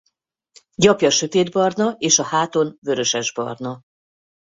[0.75, 3.81] Gyapja sötétbarna és a háton vörösesbarna.